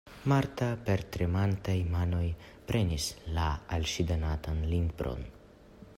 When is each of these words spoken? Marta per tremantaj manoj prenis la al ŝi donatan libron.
Marta 0.31 0.69
per 0.87 1.03
tremantaj 1.15 1.75
manoj 1.97 2.23
prenis 2.71 3.07
la 3.39 3.47
al 3.77 3.87
ŝi 3.95 4.09
donatan 4.13 4.67
libron. 4.75 5.33